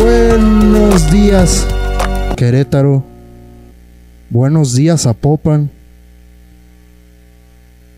[0.00, 1.66] Buenos días,
[2.36, 3.04] Querétaro.
[4.30, 5.70] Buenos días, Zapopan.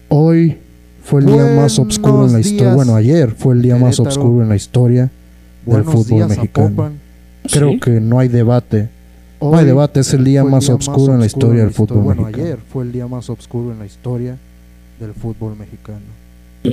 [0.09, 0.59] Hoy
[1.04, 2.75] fue el día más oscuro en la historia.
[2.75, 5.11] Bueno, ayer fue el día más oscuro en la historia del
[5.85, 6.69] Buenos fútbol días, mexicano.
[6.71, 6.93] Zapopan.
[7.51, 7.80] Creo Sí.
[7.80, 8.88] que no hay debate.
[9.40, 11.62] No Hoy hay debate, es el día fue el más día oscuro en la historia
[11.62, 12.44] del fútbol Bueno, mexicano.
[12.46, 14.37] ayer fue el día más oscuro en la historia
[14.98, 16.00] del fútbol mexicano.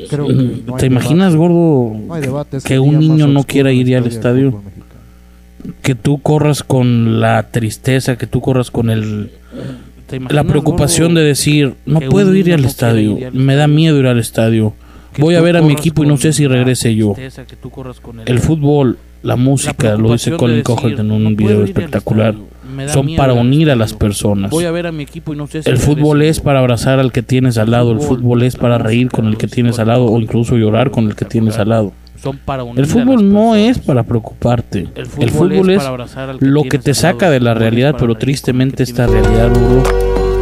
[0.10, 0.34] Creo que
[0.66, 1.38] no hay ¿Te imaginas, debate.
[1.54, 4.60] gordo, No debate, que un niño no quiera ir al estadio?
[5.82, 9.32] Que tú corras con la tristeza, que tú corras con el
[10.30, 14.08] la preocupación de decir, no puedo ir al estadio, ir al me da miedo ir
[14.08, 14.74] al estadio.
[15.18, 17.14] Voy a ver a mi equipo y no sé si regrese yo.
[18.26, 22.36] El fútbol, la música, lo dice Colin Cowherd en un video espectacular.
[22.88, 24.52] Son para unir a las personas.
[24.52, 27.00] Voy a ver a mi equipo y no sé si El fútbol es para abrazar
[27.00, 29.88] al que tienes al lado, el fútbol es para reír con el que tienes al
[29.88, 31.94] lado o incluso llorar con el que tienes al lado.
[32.22, 34.88] Son para unir El fútbol no es para preocuparte.
[34.96, 37.34] El El fútbol es para abrazar al lo que te saca lado.
[37.34, 39.84] de la realidad, pero tristemente esta realidad Hugo,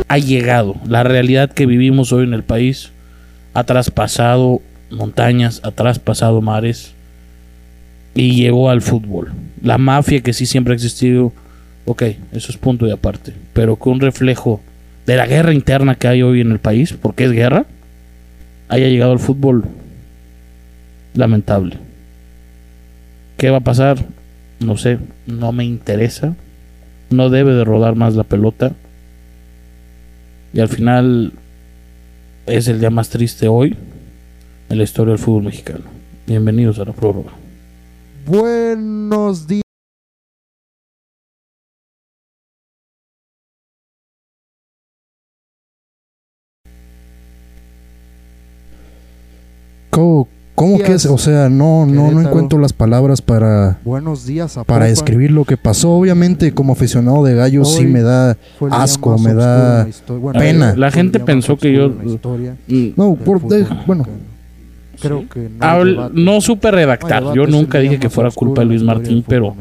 [0.08, 0.76] ha llegado.
[0.88, 2.92] La realidad que vivimos hoy en el país
[3.54, 6.94] ha traspasado montañas, ha traspasado mares
[8.16, 9.32] y llegó al fútbol.
[9.62, 11.32] La mafia que sí siempre ha existido,
[11.86, 14.62] ok, eso es punto de aparte, pero que un reflejo
[15.06, 17.66] de la guerra interna que hay hoy en el país, porque es guerra,
[18.68, 19.64] haya llegado al fútbol,
[21.18, 21.78] lamentable.
[23.38, 24.06] ¿Qué va a pasar?
[24.60, 26.36] No sé, no me interesa.
[27.10, 28.74] No debe de rodar más la pelota.
[30.54, 31.34] Y al final
[32.46, 33.76] es el día más triste hoy
[34.70, 35.84] en la historia del fútbol mexicano.
[36.26, 37.32] Bienvenidos a la prórroga.
[38.26, 39.62] Buenos días.
[50.58, 51.06] ¿Cómo, que es?
[51.06, 55.56] O sea, no, no, no encuentro las palabras para, Buenos días, para describir lo que
[55.56, 55.92] pasó.
[55.92, 58.36] Obviamente, como aficionado de gallos, sí me da
[58.72, 59.88] asco, me da.
[60.08, 60.74] Bueno, pena.
[60.76, 61.94] La gente pensó que yo-
[62.96, 64.04] No, por, de- bueno.
[65.00, 66.14] Creo que no, habl- debate.
[66.20, 67.24] no supe redactar.
[67.36, 69.56] Yo nunca dije que fuera culpa de Luis Martín, pero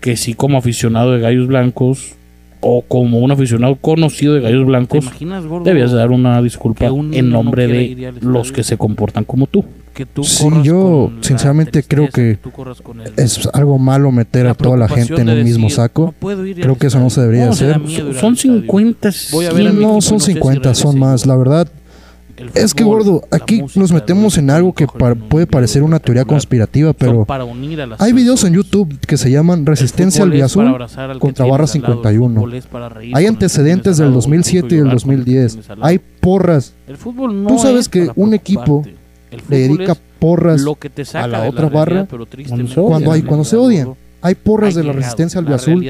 [0.00, 2.12] que sí como aficionado de gallos blancos
[2.60, 6.92] o como un aficionado conocido de gallos ¿Te blancos, imaginas, gordo, debías dar una disculpa
[6.92, 9.64] un en no nombre de los que se comportan como tú.
[9.96, 12.38] Que tú Sí, yo sinceramente creo que
[13.16, 16.06] es algo malo meter a toda la gente en un de mismo saco.
[16.06, 17.74] "No puedo ir Creo que eso no se debería hacer.
[17.74, 18.36] Son estadio".
[18.36, 20.98] 50 Voy a sí, ver a mi no, equipo son no sé si 50, son
[20.98, 21.24] más.
[21.26, 21.66] La verdad,
[22.52, 26.92] es que gordo, aquí música, nos metemos en algo que puede parecer una teoría conspirativa,
[26.92, 28.52] pero para unir a las hay videos en.
[28.52, 30.74] YouTube que se llaman Resistencia al fútbol es para Azul.
[30.74, 32.34] abrazar al que contra Barra al lado, el 51.
[32.40, 35.24] fútbol es para reír Hay antecedentes del lado, 2007 y del llorar con el que
[35.24, 35.52] 2010.
[35.52, 35.88] tienes al lado.
[35.88, 36.74] Hay porras.
[36.86, 38.84] El fútbol no Tú sabes es que un equipo.
[39.30, 40.60] El Le dedica porras.
[40.60, 43.10] lo que te saca a la de otra barra pero cuando se odian.
[43.10, 43.94] Hay, cuando se odian.
[44.22, 44.92] Hay porras de la.
[44.92, 45.86] Resistencia al Azul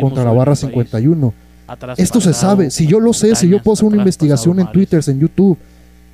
[0.00, 1.34] contra la Barra el país 51.
[1.68, 2.70] ha Esto se sabe.
[2.70, 5.58] Si yo lo sé, si yo puedo hacer una investigación en Twitter, en YouTube,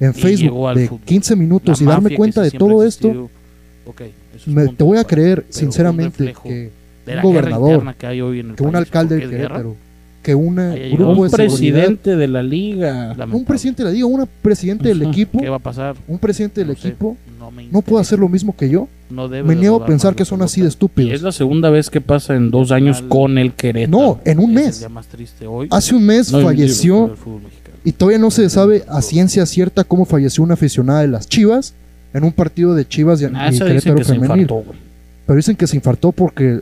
[0.00, 1.05] en Facebook de fútbol.
[1.05, 3.31] 15 minutos La y darme cuenta de todo esto,
[4.34, 6.71] es me- te voy a creer sinceramente que
[7.06, 9.77] un gobernador, que hay hoy en el que un alcalde porque de es guerra, Querétaro,
[10.22, 11.47] que un haya llegado grupo Un de seguridad,
[11.83, 12.93] presidente de la liga.
[12.93, 13.34] lamentable.
[13.37, 15.97] un presidente, le digo, un presidente del equipo, ¿Qué va a pasar?
[16.09, 18.88] un presidente del No sé, equipo, no, me no puede hacer lo mismo que yo.
[19.11, 20.66] No debe Me de niego a pensar que la son así de.
[20.66, 21.12] Y estúpidos.
[21.12, 23.91] es la segunda vez que pasa en dos años con el Querétaro.
[23.99, 24.78] No, en un Es el mes.
[24.78, 27.15] día más triste hoy Hace un mes No, falleció
[27.84, 31.75] y todavía no se sabe a ciencia cierta cómo falleció una aficionada de las Chivas
[32.15, 34.43] en un partido de Chivas y, Ah, y Querétaro que se femenil.
[34.43, 34.72] infartó.
[35.27, 36.61] Pero dicen que se infartó porque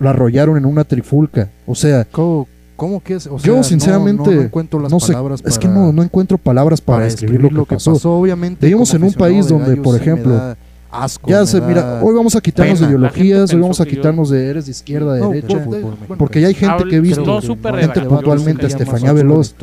[0.00, 1.48] la arrollaron en una trifulca.
[1.66, 3.26] O sea, ¿Cómo, cómo que es?
[3.26, 5.80] O Yo, sea, no- sinceramente, no, no encuentro las no sé, palabras es que para-
[5.80, 7.92] no, no encuentro palabras para, describir lo que, pasó.
[8.18, 10.54] Obviamente, Vivimos en un país donde, por ejemplo,
[10.90, 12.96] asco, Ya se, mira, hoy vamos a quitarnos de pena.
[12.98, 16.40] Ideologías, hoy vamos a yo- quitarnos de eres de izquierda, de No, derecha, por porque
[16.40, 19.54] ya hay gente que he visto, gente puntualmente, yo Estefanía Veloz,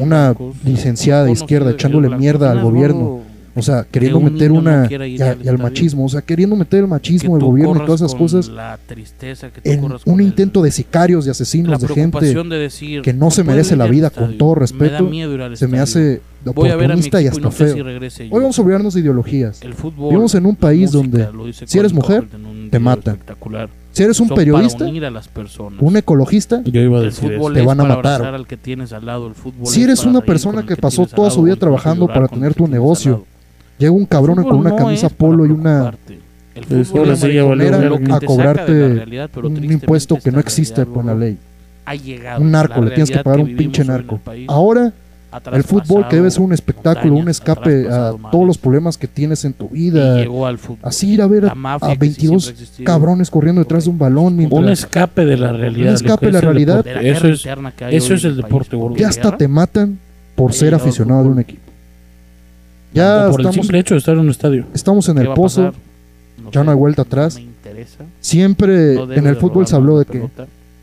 [0.00, 0.34] una
[0.64, 3.20] licenciada de izquierda echándole mierda al gobierno,
[3.58, 6.08] o sea, queriendo un meter no una ir y, a- al y al machismo, o
[6.08, 9.50] sea, queriendo meter el Que machismo, el gobierno y todas esas con cosas la tristeza
[9.50, 12.58] que tú en con un el- intento de sicarios, de asesinos, de gente preocupación de
[12.58, 15.42] decir, que no se merece la al vida, con todo me da respeto, miedo ir
[15.42, 17.74] al se me hace Voy a ver a mi oportunista y hasta no feo.
[18.10, 18.22] si.
[18.24, 19.60] Hoy vamos a olvidarnos de ideologías.
[19.62, 22.78] El fútbol, Vivimos en un país música, donde si eres mujer, Cowherd en un te
[22.78, 23.14] video matan.
[23.14, 23.68] espectacular.
[23.92, 25.26] Si eres un Son periodista, para unir a las
[33.78, 35.92] Llega un cabrón con una camisa polo y una
[36.70, 37.68] el fútbol sí, vale
[38.12, 41.38] a cobrarte un impuesto que no existe por la ley.
[41.84, 44.20] Ha llegado, un narco, le tienes que pagar un pinche narco.
[44.46, 44.92] Ahora,
[45.52, 49.44] el fútbol que debe ser un espectáculo, un escape a todos los problemas que tienes
[49.44, 50.24] en tu vida.
[50.82, 54.38] Así ir a ver a 22 cabrones corriendo detrás de un balón.
[54.50, 55.90] Un escape de la realidad.
[55.90, 56.86] Un escape de la realidad.
[56.86, 57.46] Eso es,
[57.90, 59.98] eso es el deporte, Ya hasta te matan
[60.34, 61.67] por ser aficionado de un equipo.
[62.92, 65.72] Ya por estamos, en el pozo.
[66.52, 67.38] Ya no hay vuelta atrás.
[68.20, 70.28] Siempre en el fútbol se habló de que.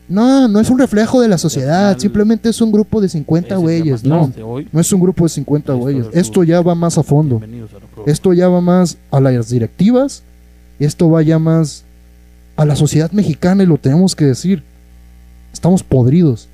[0.08, 1.98] No, no es un reflejo de la sociedad.
[1.98, 4.04] Simplemente es un grupo de 50 güeyes.
[4.04, 4.32] No,
[4.72, 6.06] no es un grupo de 50 güeyes.
[6.12, 7.40] Esto ya va más a fondo.
[8.06, 10.22] Esto ya va más a las directivas.
[10.78, 11.84] Esto va ya más
[12.56, 14.62] a la sociedad mexicana y lo tenemos que decir.
[15.52, 16.48] Estamos podridos.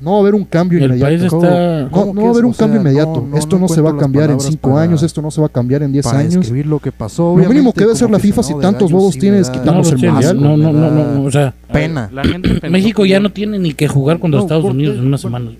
[0.00, 1.36] No va a haber un cambio el inmediato.
[1.36, 3.26] No, va a haber un cambio inmediato.
[3.34, 4.82] Esto no, se va a cambiar en 5 para...
[4.82, 6.50] años, esto no se va a cambiar en 10 años.
[6.50, 9.50] Lo, que pasó, lo mínimo que debe hacer la FIFA si tantos bodos tienes es
[9.50, 11.54] quitarnos el mundial.
[11.72, 12.10] Pena.
[12.70, 15.52] México ya no tiene ni que jugar contra Estados Unidos en una semana.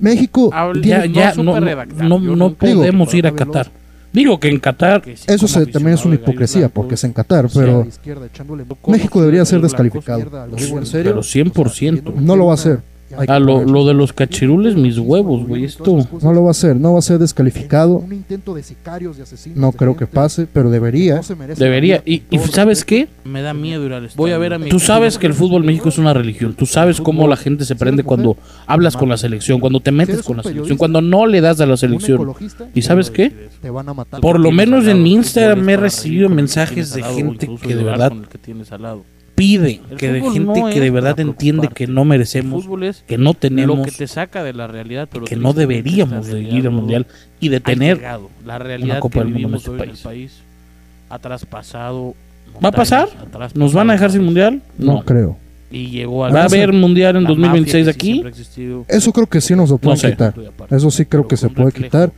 [0.00, 0.50] México
[0.82, 3.70] ya, no podemos ir a Qatar.
[4.14, 5.02] Digo que en Qatar.
[5.26, 7.86] Eso también es una hipocresía, porque es en Qatar, pero.
[8.86, 10.24] México debería ser descalificado.
[10.30, 12.14] Pero 100%.
[12.14, 12.93] No lo va a hacer.
[13.28, 15.64] Ah, lo, lo, de los cachirules, mis huevos, güey.
[15.64, 15.98] Esto.
[16.22, 18.04] No lo va a hacer, no va a ser descalificado.
[19.54, 21.20] No creo que pase, pero debería.
[21.56, 22.02] Debería.
[22.04, 23.08] ¿Y, y sabes qué?
[23.24, 24.68] Me da miedo ir al Voy a ver a mi.
[24.68, 26.54] Tú sabes que el fútbol México es una religión.
[26.54, 28.36] Tú sabes cómo la gente se prende cuando
[28.66, 31.66] hablas con la selección, cuando te metes con la selección, cuando no le das a
[31.66, 32.34] la selección.
[32.74, 33.48] ¿Y sabes qué?
[34.20, 38.12] Por lo menos en Instagram me he recibido mensajes de gente que de verdad
[39.34, 42.66] impide el que de gente que de verdad entiende que no merecemos,
[43.06, 43.86] que no tenemos,
[45.26, 47.06] que no deberíamos de ir al mundial
[47.40, 48.00] y de tener
[48.44, 50.00] la realidad una Copa que del Mundo en este país.
[50.00, 50.32] País.
[51.10, 52.14] Ha traspasado.
[52.64, 53.08] ¿Va a pasar?
[53.54, 54.62] ¿Nos van a dejar sin mundial?
[54.78, 55.36] No, creo.
[55.72, 58.24] ¿Va a haber mundial en 2026 aquí?
[58.88, 60.34] Eso creo que sí nos lo pueden quitar.
[60.70, 62.12] Eso sí creo que se puede quitar.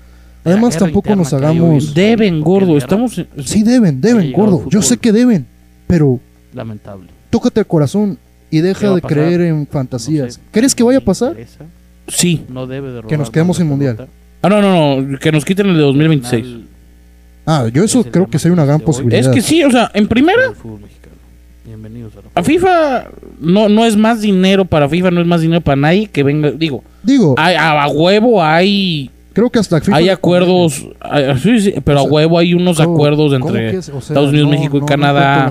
[0.45, 1.95] Además, tampoco nos hagamos.
[1.95, 2.77] Deben, gordo.
[2.77, 3.21] Estamos.
[3.45, 4.69] Sí, deben, deben, gordo.
[4.69, 5.47] Yo sé que deben.
[5.87, 6.21] Pero
[6.57, 7.11] Lamentable.
[7.29, 8.19] Tócate el corazón
[8.51, 10.39] y deja de creer en fantasías.
[10.39, 11.37] No ¿Crees que vaya a pasar?
[12.09, 12.47] Sí.
[12.49, 14.09] No debe de robar Que nos quedemos sin mundial.
[14.41, 15.19] Ah, no, no, no.
[15.19, 16.47] Que nos quiten el de 2026.
[17.45, 19.21] Ah, yo eso creo que sería una gran posibilidad.
[19.21, 20.55] Es que sí, o sea, en primera.
[21.65, 23.09] Bienvenidos a, a, FIFA
[23.39, 26.53] no, no es más dinero para FIFA, no es más dinero para nadie que venga.
[26.53, 31.39] Digo, digo hay, a, huevo hay Creo que hasta FIFA Hay acuerdos, hay, ah, ah,
[31.39, 35.51] sí, sí, pero a huevo hay unos acuerdos entre Estados Unidos, México y Canadá.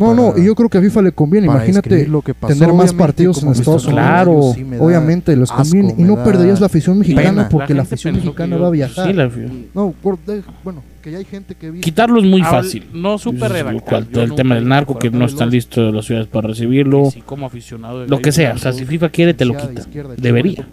[0.00, 1.46] No, no, y yo creo que a FIFA le conviene.
[1.46, 2.08] Imagínate
[2.48, 4.02] tener más partidos en Estados Unidos.
[4.02, 4.32] Claro,
[4.80, 5.94] obviamente los conviene.
[5.96, 9.06] Y no perderías la afición mexicana porque la, afición mexicana va a viajar.
[9.06, 9.30] Sí, la.
[9.74, 10.18] No, por,
[10.64, 11.72] bueno, que ya hay gente que.
[11.80, 12.86] Quitarlo es muy fácil.
[12.92, 14.08] No supe redactar.
[14.10, 17.10] Yo el tema del narco, que no están listos las ciudades para recibirlo.
[17.10, 18.06] Sí, como aficionado.
[18.06, 18.54] Lo que sea.
[18.54, 19.82] O sea, si FIFA quiere, te lo quita.
[20.16, 20.66] Debería.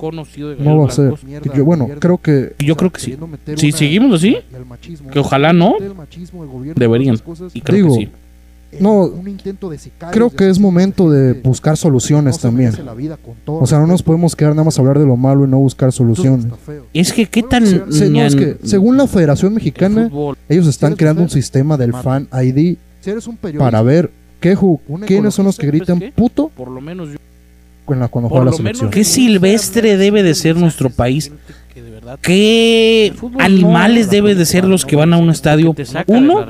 [0.59, 1.13] No va a ser.
[1.55, 2.55] Yo, bueno, creo que.
[2.59, 3.17] Yo creo que sí.
[3.55, 4.37] Si seguimos así,
[5.11, 5.75] que ojalá no,
[6.75, 7.17] deberían.
[7.53, 8.09] Y creo que sí
[8.79, 9.79] no, un intento de
[10.11, 12.73] Creo que es momento de buscar soluciones también.
[13.45, 15.57] o sea, no nos podemos quedar nada más a hablar de lo malo y no
[15.59, 16.47] buscar soluciones.
[16.93, 20.09] Es que qué tan que, según la Federación Mexicana,
[20.49, 22.77] ellos están creando un sistema del fan ID
[23.57, 24.57] para ver qué
[25.05, 26.49] quiénes son los que gritan puto.
[26.49, 27.09] Por lo menos.
[27.85, 28.89] Cuando, cuando juega la selección.
[28.89, 31.31] Qué silvestre debe de ser nuestro país
[32.21, 35.75] ¿Qué animales deben de ser los que van a un estadio?
[36.07, 36.45] Uno,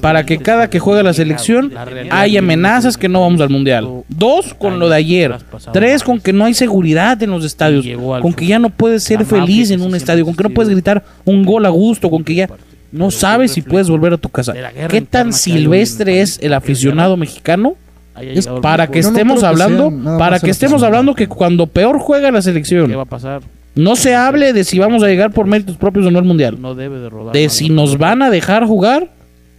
[0.00, 1.72] para que cada que juega la selección
[2.10, 3.88] hay amenazas que no vamos al mundial.
[4.08, 5.36] Dos, con lo de ayer.
[5.72, 7.86] Tres, con que no hay seguridad en los estadios.
[8.20, 10.24] Con que ya no puedes ser feliz en un estadio.
[10.24, 12.10] Con que no puedes gritar un gol a gusto.
[12.10, 12.48] Con que ya
[12.90, 14.54] no sabes si puedes volver a tu casa.
[14.88, 17.76] ¿Qué tan silvestre es el aficionado mexicano?
[18.20, 22.88] Es para que estemos hablando, para que estemos hablando que cuando peor juega la selección,
[22.88, 23.42] ¿qué va a pasar?
[23.74, 26.60] No se hable de si vamos a llegar por méritos propios o no al mundial.
[26.60, 27.32] No debe de rodar.
[27.32, 29.10] De si nos van a dejar jugar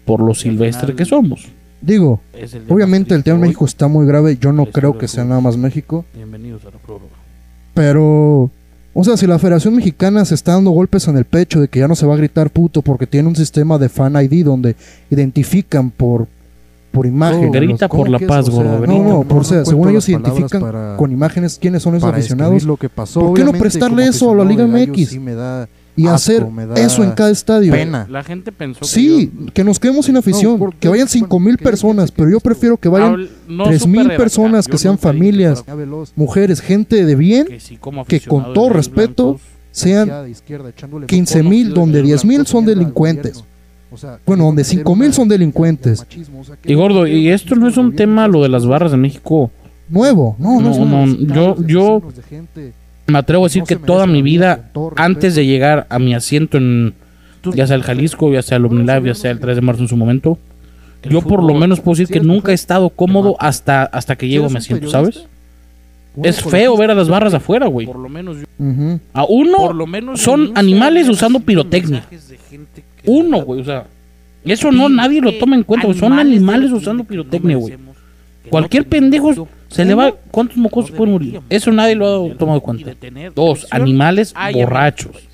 [0.05, 1.47] por lo silvestre que somos.
[1.81, 2.21] Digo,
[2.69, 4.37] obviamente el tema de México está muy grave.
[4.39, 6.05] Yo no creo que sea nada más México.
[6.15, 7.11] Bienvenidos a la prórroga.
[7.73, 8.51] Pero,
[8.93, 11.79] o sea, si la Federación Mexicana se está dando golpes en el pecho de que
[11.79, 14.75] ya no se va a gritar puto porque tiene un sistema de fan ID donde
[15.09, 16.27] identifican por
[16.93, 17.51] por imagen.
[17.51, 21.95] Grita por la paz, no, no, por sea, según ellos identifican con imágenes quiénes son
[21.95, 22.63] esos aficionados.
[22.63, 25.09] Lo ¿Por qué no prestarle eso a la Liga MX?
[25.09, 25.19] Sí
[25.95, 26.45] y hacer
[26.75, 27.71] eso en cada estadio.
[27.71, 28.07] Pena.
[28.09, 32.29] La gente pensó Sí, que nos quedemos sin afición, que vayan cinco mil personas, pero
[32.29, 33.27] yo prefiero que vayan
[33.65, 35.63] tres mil personas, que sean familias,
[36.15, 37.47] mujeres, gente de bien,
[38.07, 39.39] que, con todo respeto
[39.71, 40.31] sean
[41.07, 43.43] 15 mil, donde 10 mil son delincuentes.
[44.25, 46.05] Bueno, donde 5 mil son delincuentes.
[46.63, 49.51] Y gordo, y esto no es un tema lo de las barras de México.
[49.89, 52.01] Nuevo, no, no, no, yo, yo
[53.07, 56.95] me atrevo a decir que toda mi vida, antes de llegar a mi asiento en
[57.53, 59.87] ya sea el Jalisco, ya sea el OmniLab, ya sea el 3 de marzo en
[59.89, 60.37] su momento,
[61.03, 64.45] yo por lo menos puedo decir que nunca he estado cómodo hasta, hasta que llego
[64.45, 65.25] a mi asiento, ¿sabes?
[66.21, 67.87] Es feo ver a las barras afuera, güey.
[67.87, 68.45] Por lo menos yo.
[69.13, 72.05] A uno son animales usando pirotecnia.
[73.05, 73.87] Uno, güey, o sea,
[74.45, 77.75] eso no nadie lo toma en cuenta, son animales usando pirotecnia, güey.
[78.49, 81.39] Cualquier pendejo se le va cuántos mocos no pueden morir.
[81.49, 82.95] Eso nadie lo ha tomado en cuenta.
[83.35, 85.29] Dos, animales borrachos.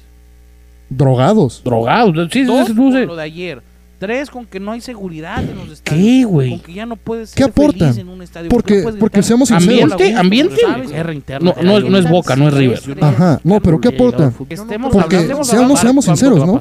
[0.89, 1.61] Drogados.
[1.63, 2.29] Drogados.
[2.31, 3.05] Sí, sí, sí.
[3.05, 3.68] Lo de ayer
[3.99, 6.03] Tres, con que no hay seguridad en los estadios.
[6.03, 6.51] ¿Qué, güey?
[6.51, 7.87] Con que ya no puedes ser ¿Qué aporta?
[7.87, 8.49] feliz en un estadio.
[8.49, 9.91] Porque, no porque seamos sinceros.
[9.91, 10.15] ¿Ambiente?
[10.15, 10.61] ¿Ambiente?
[11.41, 12.79] No, no, no, es Boca, no es River.
[13.01, 13.41] Ajá.
[13.43, 14.31] No, pero ¿qué aporta?
[14.31, 14.55] Porque
[15.43, 16.59] seamos, seamos sinceros, ¿no?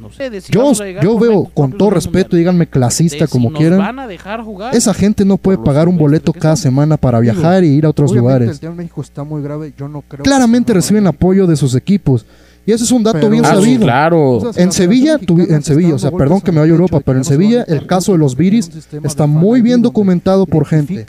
[0.00, 0.72] No sé, yo,
[1.02, 3.78] yo veo, con todo respeto, díganme clasista si como quieran.
[3.78, 7.64] Van a dejar jugar, esa gente no puede pagar un boleto cada semana para viajar
[7.64, 8.50] y ir a otros lugares.
[8.50, 12.26] El tema México está muy grave, yo no creo Claramente reciben apoyo de sus equipos.
[12.66, 13.82] Y ese es un dato bien ah, sabido.
[13.82, 14.50] Claro.
[14.56, 17.24] En Sevilla, tu, en Sevilla, o sea, perdón que me vaya a Europa, pero en
[17.24, 18.70] Sevilla el caso de los viris
[19.04, 21.06] está muy bien documentado por gente.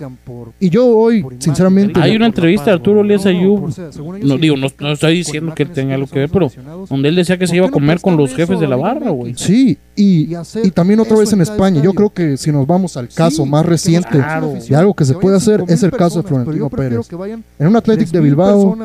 [0.60, 2.00] Y yo hoy, sinceramente...
[2.00, 3.74] Hay una entrevista de Arturo Elías Ayub,
[4.22, 6.52] no, digo, no, no, estoy diciendo que él tenga algo que ver, pero
[6.90, 9.34] donde él decía que se iba a comer con los jefes de la barra, güey.
[9.36, 10.28] Sí, y,
[10.72, 11.82] también otra vez en España.
[11.82, 15.16] Yo creo que si nos vamos al caso más reciente claro, de algo que se
[15.16, 17.10] puede hacer es el caso de Florentino Pérez.
[17.58, 18.78] En un Athletic de Bilbao,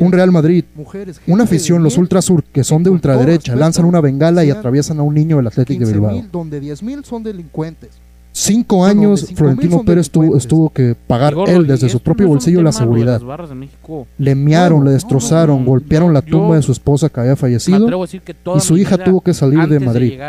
[0.00, 4.44] un Real Madrid, mujeres, una afición, los Ultrasur, que son de ultraderecha, lanzan una bengala
[4.44, 6.22] y atraviesan a un niño del Athletic de Bilbao.
[6.30, 7.90] Donde 10.000 son delincuentes.
[8.40, 13.20] Cinco años Florentino Pérez tuvo, estuvo que pagar él desde su propio bolsillo la seguridad.
[14.16, 18.04] Le miaron, le destrozaron, golpearon la tumba de su esposa que había fallecido
[18.54, 20.20] y su hija tuvo que salir de Madrid.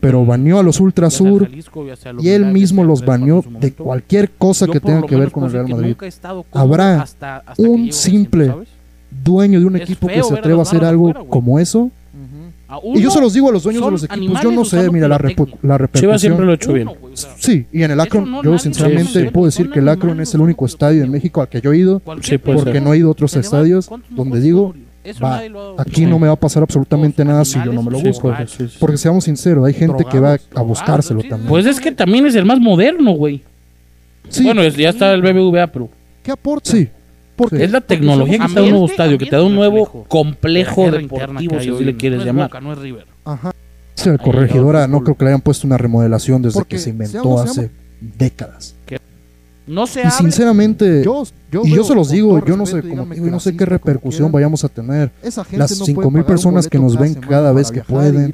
[0.00, 1.64] Pero baneó a los Ultrasur y,
[2.24, 5.68] y él mismo los baneó de cualquier cosa que tenga que ver con el Real
[5.68, 5.96] Madrid.
[6.52, 7.04] Habrá
[7.58, 8.54] un simple
[9.24, 11.90] dueño de un equipo que se atreva a hacer algo como eso
[12.82, 14.90] uno, y yo se los digo a los dueños de los equipos, yo no sé,
[14.90, 16.10] mira, la, repu la repercusión.
[16.10, 16.90] Chivas siempre lo ha hecho bien.
[17.38, 19.30] Sí, y en el Akron, no, yo sinceramente sí.
[19.30, 21.78] puedo decir que el Akron es el único estadio en México al que yo he
[21.78, 22.82] ido, sí, porque ser.
[22.82, 24.74] no he ido a otros estadios donde digo,
[25.22, 25.42] va,
[25.78, 28.34] aquí no me va a pasar absolutamente nada si yo no me lo busco.
[28.78, 31.48] Porque seamos sinceros, hay gente que va a buscárselo también.
[31.48, 33.42] Pues es que también es el más moderno, güey.
[34.28, 34.44] Sí.
[34.44, 35.90] Bueno, ya está el BBVA, pero...
[36.22, 36.70] ¿Qué aporta?
[36.70, 36.88] Sí,
[37.36, 37.62] porque sí.
[37.62, 40.90] es la tecnología que está en un nuevo estadio, que te da un nuevo complejo
[40.90, 42.48] deportivo, si así le quieres no llamar.
[42.48, 43.06] Boca, no es River.
[43.24, 43.52] Ajá.
[43.94, 46.90] Sí, corregidora, ah, no creo que le hayan puesto una remodelación desde Porque que se
[46.90, 48.18] inventó seamos, hace seamos.
[48.18, 48.76] décadas.
[49.66, 51.24] No se y sinceramente, yo
[51.62, 54.64] y yo se los digo, yo no sé, como digo, no sé qué repercusión vayamos
[54.64, 55.12] a tener.
[55.52, 58.32] Las 5 mil personas que nos ven cada vez que pueden.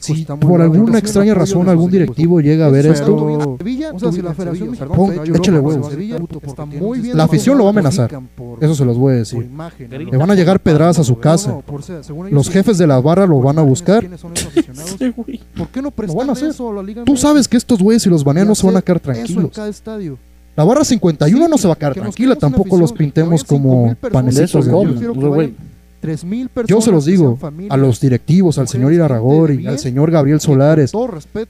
[0.00, 3.58] Si por alguna extraña razón algún directivo llega a ver esto,
[5.34, 5.92] échale huevos.
[7.14, 8.20] La afición lo va a amenazar.
[8.60, 9.48] Eso se los voy a decir.
[9.88, 11.58] Le van a llegar pedradas a su casa.
[12.30, 14.06] Los jefes de la barra lo van a buscar.
[15.56, 15.92] ¿Por qué no
[17.04, 19.50] Tú sabes que estos güeyes si los banean no se van a quedar tranquilos.
[20.56, 24.66] La barra 51 sí, no se va a quedar tranquila, tampoco los pintemos como panecitos
[24.66, 25.50] de ayuda.
[26.66, 30.92] Yo se los digo a los directivos, al señor Irarragori, al señor Gabriel Solares,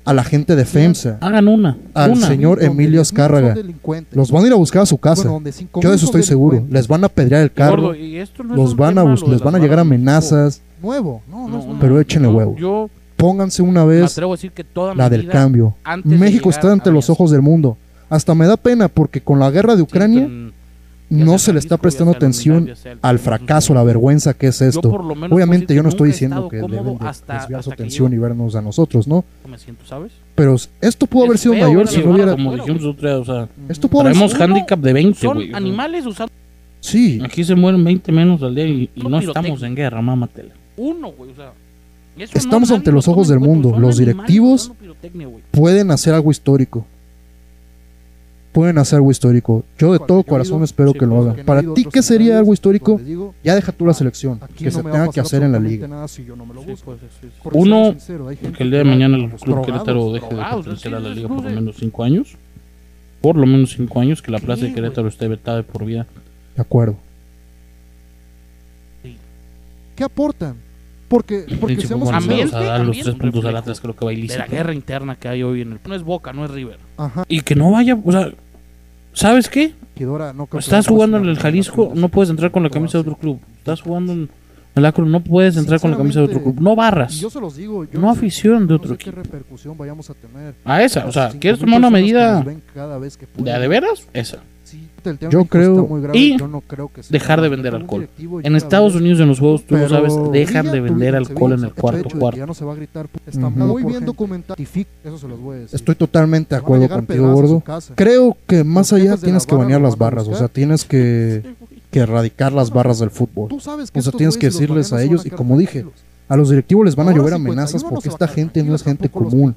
[0.05, 3.55] a la gente de FEMSA, hagan una, al señor Emilio Azcárraga.
[4.13, 5.29] Los van a ir a buscar a su casa.
[5.29, 6.65] Yo de eso estoy seguro.
[6.71, 7.93] Les van a pedrear el carro.
[7.93, 10.63] No los van a malo, les van a llegar amenazas.
[10.83, 11.23] Nuevo,
[11.81, 12.57] pero échenle huevo.
[12.57, 14.21] Yo, Pónganse una vez
[14.95, 15.75] la del cambio.
[16.05, 17.77] México está ante los ojos del mundo
[18.09, 20.29] hasta me da pena porque con la guerra de Ucrania
[21.09, 22.71] no se le está prestando atención
[23.03, 24.91] al fracaso, la vergüenza que es esto.
[24.91, 29.07] Obviamente yo no estoy diciendo que deben de desviar su atención y vernos a nosotros,
[29.07, 29.25] ¿no?
[30.35, 32.33] Pero esto pudo haber sido mayor si no hubiera...
[32.33, 35.55] Como dijimos o sea, esto pudo handicap de 20, güey.
[35.55, 36.33] Animales usando...
[36.81, 37.21] Sí.
[37.25, 40.55] Aquí se mueren 20 menos al día y, no estamos en guerra, mámatela.
[40.77, 41.31] Uno, güey.
[42.19, 43.79] Estamos ante los ojos del mundo.
[43.79, 44.73] Los directivos
[45.51, 46.87] pueden hacer algo histórico
[48.57, 49.67] pueden hacer algo histórico.
[49.77, 51.45] Yo de todo corazón espero que lo hagan.
[51.45, 52.99] Para ti, ¿qué sería algo histórico?
[53.45, 55.87] Ya deja tú la selección, que se tenga que hacer en la liga.
[57.53, 57.95] Uno,
[58.57, 61.45] que el día de mañana el club Querétaro deje de pertenecer a la liga por
[61.45, 62.35] lo menos cinco años.
[63.21, 66.07] Por lo menos cinco años, que la plaza de Querétaro esté vetada por vida.
[66.55, 66.97] De acuerdo.
[69.97, 70.57] ¿Qué aportan?
[71.09, 74.35] Porque, porque seamos ambiente, a, a los tres puntos al Atlas creo que va ilícito.
[74.35, 75.79] De la guerra interna que hay hoy en el...
[75.87, 76.79] No es Boca, no es River.
[76.97, 77.25] Ajá.
[77.29, 78.33] Y que no vaya, o sea,
[79.17, 79.75] ¿sabes qué?
[79.99, 83.41] No Estás jugando en el Jalisco, no puedes entrar con la camisa de otro club.
[83.59, 84.31] Estás jugando en
[84.75, 86.61] el Acro, no puedes entrar con la camisa de otro club.
[86.61, 87.15] No barras.
[87.15, 87.85] yo se los digo.
[87.85, 89.23] Yo No afición de no otro qué equipo.
[89.23, 90.55] repercusión vayamos a tener.
[90.65, 94.07] A esa, o sea, ¿quieres tomar una medida de a de veras?
[94.13, 94.39] Esa.
[95.19, 97.75] Tema Yo creo- está muy grave, y yo no creo que sea dejar de vender
[97.75, 98.09] alcohol.
[98.43, 101.65] En Estados ver- Unidos, en los juegos, tú Pero sabes, dejan de vender alcohol en
[101.65, 102.39] el cuarto cuarto.
[102.39, 103.59] Ya no se va a gritar, está Ujú.
[103.59, 104.57] muy bien documentado.
[104.61, 105.75] Eso se los voy a decir.
[105.77, 107.63] Estoy totalmente de acuerdo contigo, gordo.
[107.95, 111.43] Creo que más allá tienes que banear las barras, o sea, tienes que,
[111.91, 113.49] que erradicar las barras del fútbol.
[113.49, 115.85] Tú sabes que O sea, tienes que decirles a ellos, y como dije.
[116.29, 118.83] A los directivos les van a llover 51 amenazas no porque esta gente no es
[118.83, 119.55] gente común.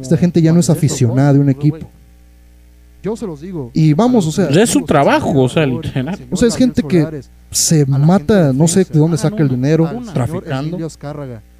[0.00, 1.52] Esta gente ya no es aficionada de un ¿no?
[1.52, 1.78] equipo.
[3.02, 3.70] Yo se los digo.
[3.74, 6.18] Y vamos, o sea, Es su trabajo, o sea, literal.
[6.30, 10.78] O sea, es gente que se mata, no sé de dónde saca el dinero, traficando,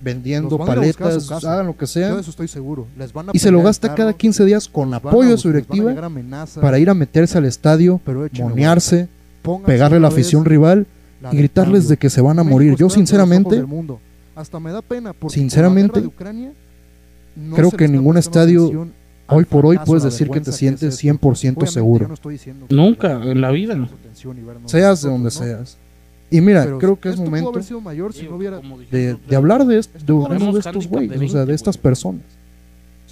[0.00, 2.86] vendiendo paletas, hagan lo que sea, eso estoy seguro.
[2.96, 5.48] Les van a y se lo gasta cada carro, 15 días con apoyo de su
[5.48, 5.94] directiva
[6.60, 8.00] para ir a meterse al estadio,
[8.38, 9.08] monearse,
[9.64, 10.86] pegarle a la afición rival
[11.32, 12.76] y gritarles de que se van a morir.
[12.76, 13.64] Yo sinceramente.
[14.34, 16.00] Hasta me da pena Sinceramente,
[17.54, 18.88] creo que está ningún estadio,
[19.28, 21.06] hoy por hoy puedes decir que te sientes esto.
[21.06, 22.08] 100% Obviamente, seguro,
[22.70, 23.88] Nunca en la vida.
[24.66, 25.78] seas de donde seas.
[26.30, 29.78] Y mira, Pero creo que es momento mayor si no hubiera de, de hablar de,
[29.78, 32.22] est- de, Esto uno tenemos de estos güeyes, de o sea, de 20, estas personas.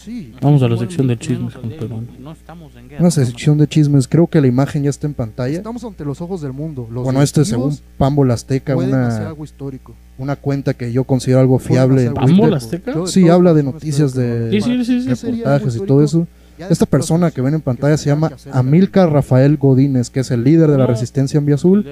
[0.07, 2.07] Sí, Vamos a la sección de chismes con Perón.
[2.21, 3.01] No estamos en guerra.
[3.01, 5.57] Una sección de chismes, creo que la imagen ya está en pantalla.
[5.57, 6.87] estamos ante los ojos del mundo.
[6.93, 9.97] Los Bueno, este según Pambo Azteca, hacer una, algo histórico.
[10.17, 12.09] una cuenta que yo considero algo fiable.
[12.13, 12.55] ¿Pambo.
[12.55, 12.93] Azteca?
[13.09, 16.29] Sí, todo habla de noticias de- Sí, sí, sí, reportajes y todo eso.
[16.57, 19.11] Esta persona que ven en pantalla se llama Amilcar.
[19.13, 21.85] Rafael Godínez, que es el líder de la resistencia en Vía Azul.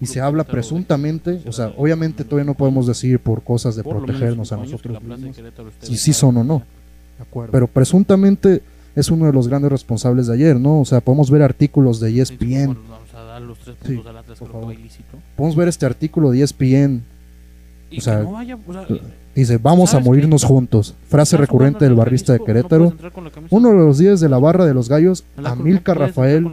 [0.00, 4.50] Y se habla presuntamente, o sea, obviamente todavía no podemos decir por cosas de protegernos
[4.50, 5.36] a nosotros mismos,
[5.82, 6.62] si sí son o no.
[7.18, 7.52] De acuerdo.
[7.52, 8.62] pero presuntamente
[8.96, 10.80] es uno de los grandes responsables de ayer, ¿no?
[10.80, 14.06] O sea, podemos ver artículos de E ESPN, Vamos a dar los tres Sí, puntos
[14.06, 14.74] al Atlas, por creo favor.
[14.74, 15.18] ilícito.
[15.36, 17.02] podemos ver este artículo de ESPN,
[17.90, 18.86] Y O sea, que no vaya, o sea,
[19.34, 22.92] dice, vamos a morirnos juntos, frase recurrente del el barrista de Querétaro.
[23.50, 26.48] Uno de los días de la barra de los gallos, Amilcar Rafael,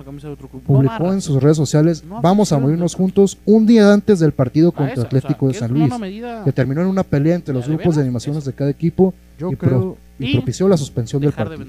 [0.65, 4.71] publicó en sus redes sociales, No vamos a morirnos juntos un día antes del partido
[4.71, 7.53] contra esa, o sea, Atlético de San Luis, medida que terminó en una pelea entre
[7.53, 10.33] los ¿Ya de grupos de animaciones de cada equipo yo y creo pro- y Y
[10.35, 11.65] propició la suspensión del partido.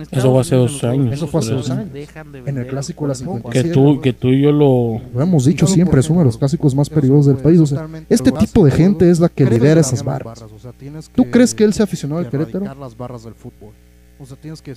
[0.00, 0.18] Alcohol.
[0.18, 1.14] Eso En fue hace Unidos, dos en años.
[1.14, 1.88] Eso fue hace dos años.
[2.46, 3.40] En el clásico de la alcohol.
[3.52, 3.68] 57.
[3.68, 5.00] Que tú, que tú y yo lo...
[5.14, 7.58] Lo hemos dicho siempre, es uno de los clásicos más peligrosos del país.
[7.60, 10.42] O sea, este tipo de gente es la que lidera esas barras.
[10.42, 10.48] o
[11.14, 12.74] ¿Tú crees que él sea aficionado al que Querétaro?
[12.74, 13.72] las barras del fútbol.
[14.20, 14.74] O sea, tienes que a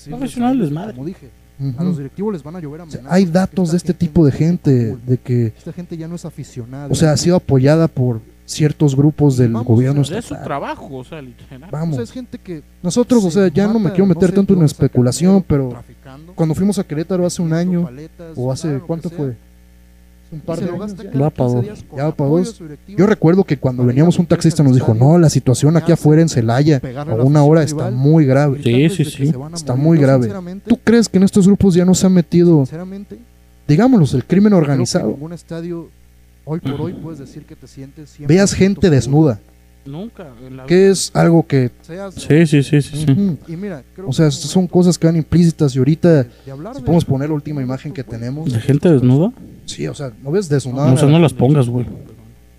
[0.53, 0.93] desmadre.
[0.93, 1.79] Como dije, Ujú.
[1.79, 3.03] a los directivos les van a llover O amenazas.
[3.03, 6.25] sea, hay datos de este tipo de gente de que, Esta gente ya no es
[6.25, 6.87] aficionada.
[6.89, 10.33] o sea, ha sido apoyada por ciertos grupos del Vamos, gobierno o sea, Es su
[10.33, 10.45] estatal.
[10.45, 11.63] trabajo, o sea, literal.
[11.63, 14.31] O sea, Vamos, es gente que nosotros, o se sea, ya no me quiero meter
[14.31, 15.73] tanto en especulación, pero
[16.35, 19.35] cuando fuimos a Querétaro hace un año, paletas, o hace, ¿cuánto fue?
[20.31, 21.11] Un par de años ya.
[21.11, 21.85] Ya para 15 dos.
[21.97, 22.61] Ya para dos.
[22.87, 26.29] Yo recuerdo que cuando veníamos un taxista nos dijo, no, la situación aquí afuera en
[26.29, 28.61] Celaya, a una hora está muy grave.
[28.63, 29.33] Sí, sí, sí.
[29.53, 30.23] Está muy grave.
[30.23, 33.19] sinceramente, ¿Tú crees que en estos grupos ya no se ha metido, sinceramente,
[33.67, 35.17] digámoslo, el crimen creo que organizado?
[36.45, 38.95] Hoy por hoy puedes decir que te sientes 100% Veas gente seguro.
[38.95, 39.39] desnuda,
[39.85, 40.27] Nunca.
[40.45, 40.91] en la que vida.
[40.91, 41.71] es algo que...
[41.81, 43.05] Seas- Sí, sí, sí, sí.
[43.47, 46.51] Y mira, creo O sea, que son cosas que van implícitas y ahorita, de- de
[46.51, 49.31] hablar si de- podemos poner la última imagen que tenemos, ¿De gente desnuda?
[49.65, 50.93] sí, o sea, no ves No, desnudada.
[50.93, 51.85] o sea, no las pongas, güey.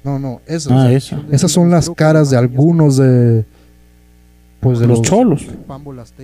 [0.05, 1.21] No, no, esas, Ah, o sea, esa.
[1.31, 3.45] esas son las caras de algunos de...
[4.63, 5.47] Pues de Los los, cholos.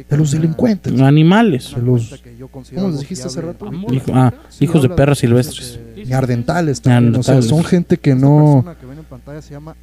[0.08, 1.00] De los delincuentes.
[1.00, 1.74] Animales.
[1.74, 2.14] de los-
[2.72, 3.68] ¿Cómo dijiste hace rato?
[3.90, 5.80] Hijo- ah, hijos de perras silvestres.
[5.96, 8.64] Ni ardentales también, o sea, son gente que no...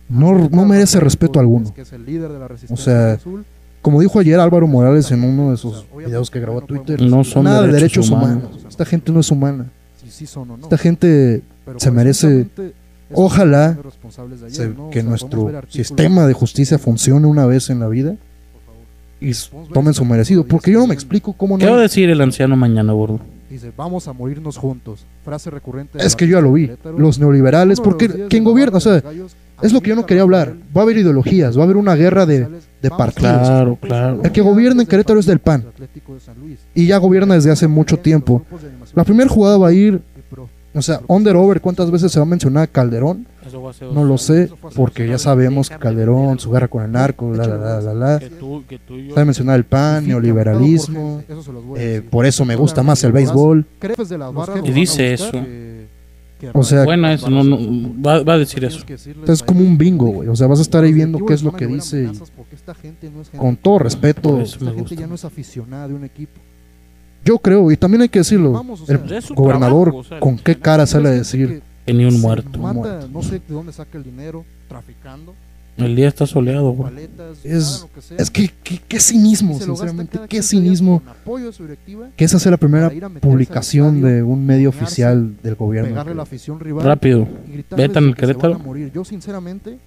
[0.07, 1.73] no- merece respeto alguno.
[2.69, 3.43] O sea, azul.
[3.81, 7.25] Como dijo ayer Álvaro Morales en uno de sus videos que grabó a Twitter, No
[7.25, 8.43] son nada de derechos derechos humanos.
[8.53, 8.65] humanos.
[8.69, 9.65] Esta gente no es humana.
[10.63, 11.43] Esta gente
[11.75, 12.47] se merece-
[13.11, 13.77] ojalá
[14.91, 18.15] que nuestro sistema de justicia funcione una vez en la vida.
[19.19, 19.31] Y
[19.73, 20.45] tomen su merecido.
[20.45, 21.81] Porque yo no me explico cómo ¿Qué va a no...
[21.81, 23.19] decir el anciano mañana, gordo?
[23.49, 25.05] Dice, vamos a morirnos juntos.
[25.23, 26.03] Frase recurrente.
[26.03, 26.69] Es que yo ya lo vi.
[26.97, 29.01] Los neoliberales, porque quien gobierna, o sea,
[29.61, 30.55] es lo que yo no quería hablar.
[30.75, 32.47] Va a haber ideologías, va a haber una guerra de...
[32.81, 33.47] De partidos.
[33.47, 34.21] Claro, claro.
[34.23, 35.65] El que gobierna en Querétaro es del PAN.
[36.75, 38.43] Y ya gobierna desde hace mucho tiempo.
[38.93, 40.01] La primera jugada va a ir,
[40.73, 43.25] o sea, under over, ¿cuántas veces se va a mencionar a Calderón?
[43.47, 46.91] Eso fue hace No lo sé, porque ya sabemos que Calderón, su guerra con el
[46.91, 48.19] narco, la, la, la, la.
[48.19, 51.23] Sabe mencionar el PAN, neoliberalismo.
[51.77, 53.65] Eh, por eso me gusta más el béisbol.
[54.63, 55.31] Y dice eso.
[56.53, 57.57] O sea, Bueno, eso, no, no,
[58.05, 58.83] va, va a decir eso.
[59.27, 60.29] Es como un bingo, güey.
[60.29, 62.11] O sea, vas a estar ahí viendo qué es lo que dice.
[63.33, 64.95] y con todo respeto, Por eso Esta me gente gusta.
[64.95, 66.39] ya no es aficionada de un equipo.
[67.23, 68.99] yo creo, y también hay que decirlo, el
[69.33, 71.63] gobernador, ¿con qué cara sale a decir?
[71.93, 72.59] Ni un se muerto.
[72.59, 73.07] Mata, muerto.
[73.11, 75.33] no sé de dónde saca el dinero, traficando.
[75.77, 76.93] El día está soleado, güey.
[77.43, 81.01] Es- que Es que, que- qué cinismo, sinceramente, qué 15 días cinismo.
[82.15, 85.89] Que esa sea la primera publicación estadio, de un medio oficial del gobierno.
[85.89, 87.27] pegarle a la afición rival Rápido.
[87.75, 88.57] Vetan el Querétaro.
[88.93, 89.77] Yo sinceramente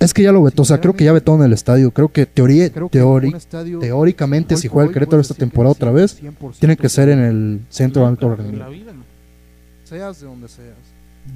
[0.00, 1.90] Es que ya lo vetó, o sea, creo que ya vetó en el estadio.
[1.90, 5.34] Creo que teoría, creo que teori- un estadio teóricamente, hoy si juega el Querétaro esta
[5.34, 8.70] temporada otra vez, 100% tiene que ser en el centro de alto En la rendimiento.
[8.70, 9.07] vida, ¿no?
[9.88, 10.76] Seas de donde seas.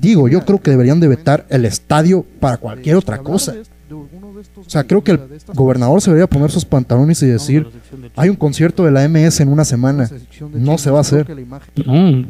[0.01, 3.55] Digo, yo creo que deberían de vetar el estadio para cualquier otra cosa.
[4.57, 5.21] O sea, creo que el
[5.55, 7.67] gobernador se debería poner sus pantalones y decir,
[8.17, 10.09] hay un concierto de la MS en una semana,
[10.55, 11.27] no se va a hacer.
[11.87, 12.27] No,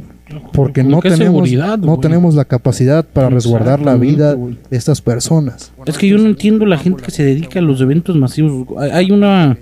[0.53, 1.49] porque ¿con no tenemos,
[1.81, 5.73] no tenemos la capacidad para resguardar la vida de estas personas.
[5.87, 8.67] Es que yo no entiendo la gente que se dedica a los eventos masivos.
[8.79, 9.59] Hay- una, hay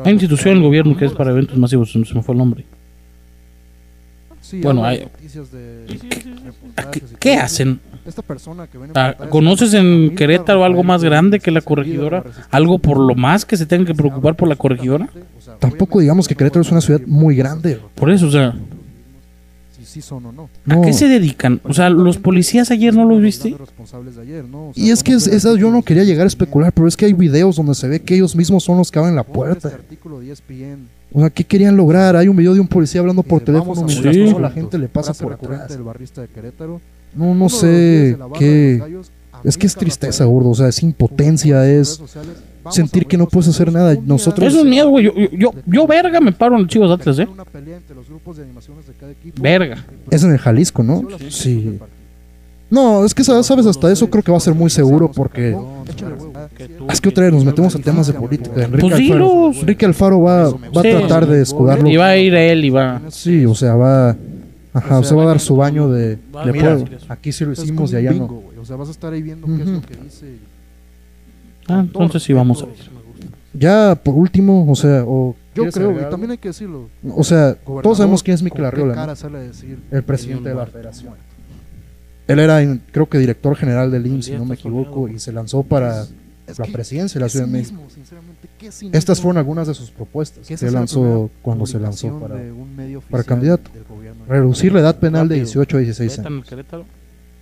[0.00, 2.38] una institución en el gobierno que es para eventos masivos, me se me fue el
[2.38, 2.64] nombre.
[4.52, 5.86] Sí, Bueno, hay- noticias de-
[7.18, 7.80] ¿Qué, hacen?
[8.04, 11.62] Esta persona que ven en Ah, ¿Conoces es en Querétaro algo más grande que la
[11.62, 12.22] corregidora?
[12.50, 15.08] ¿Algo por lo más que se tengan que preocupar por la corregidora?
[15.58, 17.80] Tampoco digamos que Querétaro es una ciudad muy grande.
[17.94, 18.54] Por eso, o sea,
[19.74, 20.42] Si sí son o no.
[20.68, 20.82] ¿a No.
[20.82, 21.60] qué se dedican?
[21.64, 23.56] O sea, los policías ayer no los viste.
[23.58, 24.68] Responsables de ayer, ¿no?
[24.68, 26.96] O sea, Y es que es, esa- yo no quería llegar a especular, pero es
[26.96, 29.72] que hay videos donde se ve que ellos mismos son los que abren la puerta.
[30.02, 32.16] Artículo de ESPN, O sea, ¿qué querían lograr?
[32.16, 34.48] Hay un video de un policía hablando por dice, teléfono "Vamos a mientras toda la
[34.48, 34.52] juntos".
[34.54, 35.68] gente le pasa Frase por atrás.
[35.68, 36.80] del barrista de Querétaro.
[37.14, 38.76] No, no los sé qué...
[38.80, 39.10] los Gallos,
[39.44, 40.50] Es que es tristeza, gordo.
[40.50, 41.72] O sea, es impotencia, es...
[41.72, 42.32] redes sociales,
[42.64, 43.96] "Vamos sentir que no puedes hacer nada.
[44.04, 45.04] Nosotros- Eso es miedo, güey.
[45.04, 47.28] Yo, yo, yo, yo, verga, me paro en el Chivas Atlas, ¿eh?
[47.94, 48.06] Los.
[49.40, 49.84] Verga.
[50.10, 51.02] Es en el Jalisco, ¿no?
[51.28, 51.78] Sí.
[52.72, 55.54] No, es que sabes, sabes, hasta eso creo que va a ser muy seguro porque...
[56.88, 58.64] Es que otra vez nos metemos en temas de política.
[58.64, 59.52] Enrique Pues Alfaro.
[59.52, 61.86] Enrique Alfaro va, va a tratar de escudarlo.
[61.86, 63.02] Y va a ir él y va.
[63.10, 64.16] Sí, o sea, va...
[64.72, 66.16] Ajá, o sea, va a dar su baño de...
[66.16, 66.86] De pueblo.
[67.10, 68.42] Aquí sí lo hicimos y allá no.
[68.58, 70.36] O sea, vas a estar ahí viendo qué es lo que dice.
[71.68, 72.90] Ah, entonces sí vamos a ir.
[73.52, 75.36] Ya, por último, o sea, o...
[75.54, 76.88] Yo ¿quieres creo, agregar y también hay que decirlo.
[77.14, 79.38] O sea, todos sabemos quién es Miquel ¿con qué Arriola, ¿no?
[79.90, 81.12] el presidente de la federación.
[82.28, 82.60] Él era,
[82.92, 86.06] creo que director general del IMSS, si no me equivoco, y se lanzó para
[86.46, 87.80] Es la que- presidencia de la Ciudad de México.
[88.92, 92.20] Estas fueron algunas de sus propuestas que lanzó cuando se lanzó
[93.10, 93.70] para candidato.
[94.28, 95.46] reducir la edad penal de Rápido.
[95.46, 96.46] 18 a 16 Vetan años.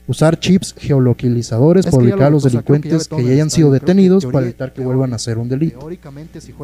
[0.08, 3.08] Usar chips geolocalizadores Es para ubicar a lo- los o sea, creo que ya delincuentes
[3.08, 5.88] que ya hayan sido detenidos teoría- para evitar que vuelvan a hacer un delito.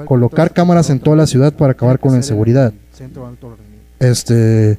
[0.06, 2.72] Colocar cámaras en toda la ciudad para acabar con la inseguridad.
[4.00, 4.78] Este...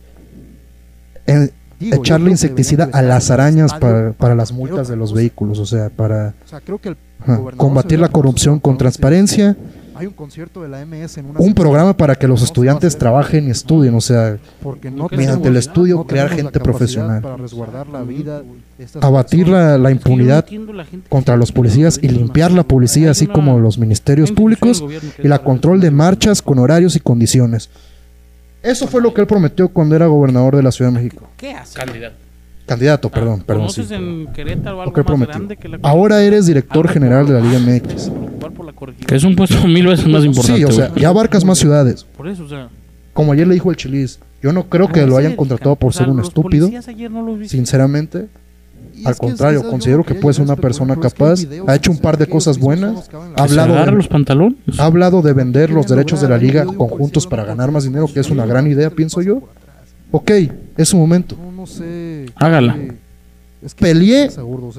[1.28, 5.90] en- echarle insecticida a las arañas para, para las multas de los vehículos, o sea,
[5.90, 9.56] para O sea, creo que el ajá, gobernador combatir la corrupción con transparencia,
[9.96, 13.48] Hay un concierto de la MS en una un programa para que los estudiantes trabajen
[13.48, 17.38] y estudien, o sea, porque no Porque mediante el estudio no crear gente profesional, para
[17.38, 18.44] resguardar la vida
[18.78, 20.46] de estas abatir la, la impunidad
[21.10, 24.84] contra los policías y limpiar la policía, así como los ministerios públicos
[25.18, 27.70] y la control de marchas con horarios y condiciones.
[28.64, 31.30] Eso fue lo que él prometió cuando era gobernador de la Ciudad de México.
[31.38, 31.78] ¿Qué hace?
[31.78, 32.16] Candidato.
[32.66, 33.70] Candidato, perdón, perdón.
[33.70, 34.20] sí, ¿Conoces perdón.
[34.28, 35.36] en Querétaro algo Lo que más prometió.
[35.36, 38.06] grande que la Ahora eres director Algo general de la Liga MX.
[38.06, 39.08] que preocupar por la corregidora.
[39.08, 40.58] Que es un puesto mil veces más importante.
[40.60, 42.04] Sí, o sea, ya abarcas más ciudades.
[42.04, 42.68] Por eso, o sea.
[43.14, 45.94] Como ayer le dijo el Chilis, yo no creo ¿a que lo hayan contratado por
[45.94, 46.70] ser un estúpido.
[47.46, 48.28] Sinceramente,
[49.06, 52.58] al contrario, considero que puede ser una persona capaz, ha hecho un par de cosas
[52.58, 54.58] buenas, se hablado de- los pantalones.
[54.80, 58.20] ha hablado de vender los derechos de la liga conjuntos para ganar más dinero, que
[58.20, 59.42] es una gran idea, pienso yo.
[60.12, 60.32] Ok,
[60.78, 61.36] es su momento.
[62.36, 62.78] Hágala.
[63.80, 64.30] Peleé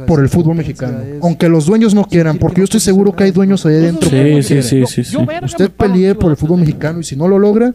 [0.07, 0.99] por el fútbol mexicano.
[1.23, 4.09] Aunque los dueños no quieran, porque yo estoy seguro que hay dueños ahí adentro.
[4.09, 4.87] que Sí, no sí, quieren.
[4.89, 5.17] sí, sí, sí.
[5.43, 7.75] Usted Chivas por el fútbol mexicano y si no lo logra,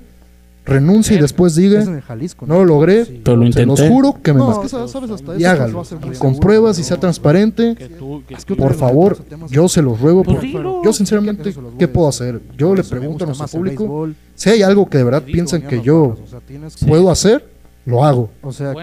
[0.66, 3.22] renuncie y después es diga, en el Jalisco, no lo logré, Sí.
[3.24, 4.66] Pero lo se los juro que me No, maté.
[4.68, 5.84] es que sabes hasta Y eso hágalo,
[6.20, 7.76] con pruebas y sea transparente.
[7.76, 9.18] Que tú, que Es que tú- Por favor,
[9.50, 10.24] yo se los ruego.
[10.24, 10.84] Pues por-.
[10.86, 12.42] Yo sinceramente, ¿qué puedo hacer?
[12.58, 16.16] Yo le pregunto a nuestro público, si hay algo que de verdad piensan que yo
[16.88, 17.46] puedo hacer,
[17.86, 18.30] lo hago.
[18.42, 18.74] O sea.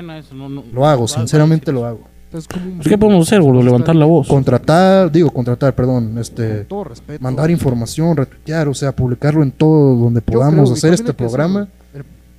[0.72, 2.10] Lo hago, sinceramente lo hago.
[2.32, 3.62] Es como un Pues, ¿qué podemos hacer, gordo?
[3.62, 4.28] Levantar la voz.
[4.28, 7.22] Contratar, digo, contratar, perdón, este, Con todo respeto.
[7.22, 11.68] mandar información, retuitear, o sea, publicarlo en todo donde podamos creo, hacer este programa.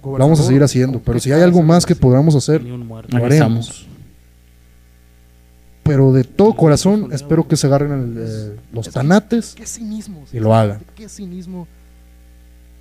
[0.04, 2.63] Lo vamos a seguir haciendo, ¿con pero si hay algo más que podamos hacer.
[2.63, 3.88] Lo haremos.
[5.84, 9.56] pero de todo corazón espero que se agarren el, eh, los tanates
[10.32, 10.82] y lo hagan.
[10.95, 11.67] Qué cinismo.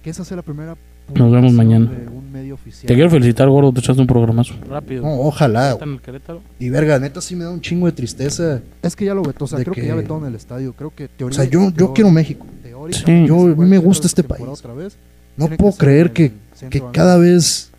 [0.02, 0.76] Que esa sea la primera.
[1.14, 1.90] Nos vemos mañana.
[2.86, 3.72] Te quiero felicitar, gordo.
[3.72, 4.54] Te echaste un programazo.
[4.68, 5.02] Rápido.
[5.02, 5.76] No, ojalá.
[6.58, 8.60] Y verga, neta sí me da un chingo de tristeza.
[8.82, 9.44] Es que ya lo vetó.
[9.44, 10.72] O sea, creo que, que- ya vetó en el estadio.
[10.72, 12.46] Creo que O sea, yo, yo quiero México.
[12.92, 13.26] Sí.
[13.26, 14.44] Yo- a mí me gusta este país.
[15.36, 16.32] No puedo creer que,
[16.68, 17.69] que cada vez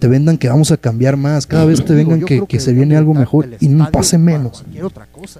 [0.00, 2.96] te vendan que vamos a cambiar más, cada vez te vengan que, que se viene
[2.96, 4.64] algo mejor y no pase menos.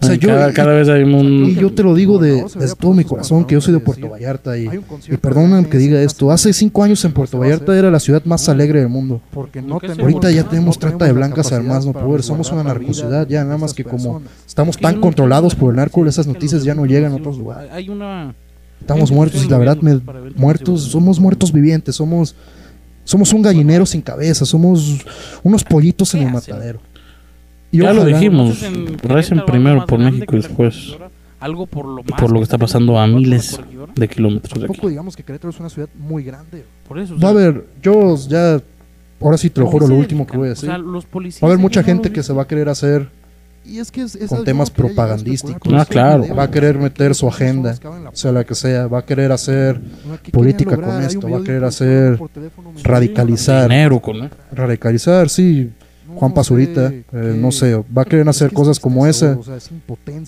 [0.00, 1.54] O sea, yo- cada, cada vez hay Y un...
[1.56, 4.56] yo te lo digo de, desde todo mi corazón, que yo soy de Puerto Vallarta
[4.58, 8.48] y, y que diga esto, hace cinco años en Puerto Vallarta era la ciudad más
[8.48, 9.20] alegre del mundo.
[9.32, 12.62] Porque no tenemos- Ahorita ya tenemos trata de blancas al más no poder, somos una
[12.62, 16.74] narcosidad ya, nada más que como estamos tan controlados por el narco, esas noticias ya
[16.74, 17.70] no llegan a otros lugares.
[17.72, 18.34] Hay una...
[18.80, 20.00] Estamos muertos y la verdad, me,
[20.36, 22.34] muertos, somos muertos vivientes, somos,
[23.10, 25.04] somos un gallinero sin cabeza, somos
[25.42, 26.80] unos pollitos en el matadero.
[27.72, 28.64] Y Ya lo dijimos,
[29.02, 30.96] recen primero por más México y después
[31.40, 33.58] algo por lo, por lo que está pasando a miles
[33.96, 34.72] de kilómetros de aquí.
[34.72, 36.64] Tampoco digamos que Querétaro es una ciudad muy grande.
[36.86, 38.60] Por eso, o Va a haber, yo ya,
[39.20, 40.84] ahora sí te lo juro, lo último que voy a o sea, decir.
[40.86, 43.08] los policías Va a haber mucha gente que se va a querer hacer,
[43.64, 45.72] Y es que es, es Con temas que propagandísticos.
[45.72, 46.34] Ah, claro.
[46.34, 47.76] va a querer meter su agenda,
[48.10, 51.38] o sea, la que sea, va a querer hacer, No, ¿qué política con esto, va
[51.38, 52.18] a querer hacer
[52.82, 54.24] radicalizar, Dinero con...
[54.24, 54.30] ¿eh?
[54.52, 55.70] radicalizar, sí,
[56.14, 59.38] Juan Pazurita, eh, no sé, va a querer hacer cosas como esa.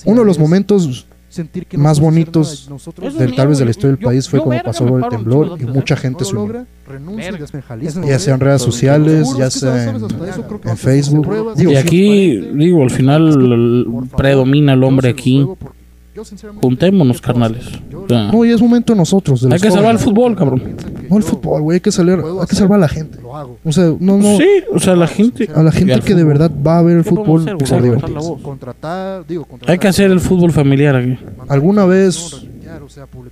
[0.05, 3.71] Uno de los momentos sentir que no más bonitos nosotros del, tal vez de la
[3.73, 6.37] historia del yo- país fue yo, como verga, pasó el temblor y mucha gente se
[6.37, 6.67] unió.
[8.07, 9.97] Ya sea en redes sociales, ya sea en,
[10.65, 11.55] en Facebook.
[11.57, 15.47] Digo, Y aquí, digo, al final predomina el hombre aquí.
[16.61, 17.67] Juntémonos, ¿qué puedo carnales.
[17.95, 20.77] O sea, No, y es momento nosotros, de Hay los que salvar el fútbol, cabrón.
[21.09, 23.19] No el fútbol, güey, hay que salir, hay que salvar a la gente.
[23.33, 23.59] Lo hago.
[23.65, 25.49] O sea, no, no, Sí, o sea, la gente...
[25.55, 27.69] a la gente que de verdad va a ver el ¿Qué podemos fútbol hacer, por
[27.69, 27.83] güey?
[27.83, 28.15] divertirse.
[28.17, 28.43] Alzar la voz.
[28.43, 31.19] Contratar, digo, contratar Hay que hacer el fútbol familiar aquí.
[31.49, 32.47] Alguna vez,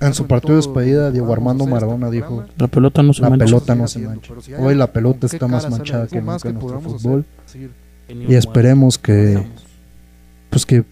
[0.01, 3.31] en su partido de despedida, Diego Armando este Maradona dijo, La pelota no se la
[3.31, 3.45] mancha.
[3.45, 4.33] pelota no se mancha.
[4.59, 7.25] Hoy la pelota ¿con qué está más manchada que nunca en nuestro fútbol.
[8.09, 9.43] Y esperemos que,
[10.51, 10.85] pues que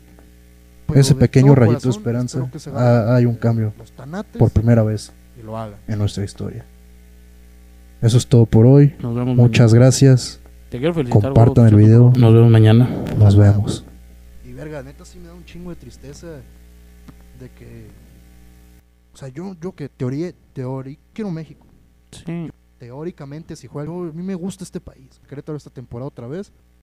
[0.87, 3.73] pero ese pequeño rayito de esperanza ha- hay un cambio
[4.39, 5.75] por primera vez y lo haga.
[5.87, 6.65] en nuestra historia.
[8.03, 8.95] Eso es todo por hoy.
[9.01, 10.41] Nos vemos Muchas gracias.
[10.41, 10.49] mañana.
[10.71, 12.13] Te quiero felicitar, Compartan el video.
[12.17, 12.89] Nos vemos mañana.
[13.19, 13.85] Nos vemos.
[14.47, 16.27] Y verga, neta sí me da un chingo de tristeza
[17.41, 17.87] de que
[19.15, 21.67] o sea, yo yo que teoría teoría quiero México.
[22.13, 22.51] Sí.
[22.79, 25.21] Teóricamente si juega, yo- a mí me gusta este país.
[25.29, 26.53] Querétaro esta temporada otra vez.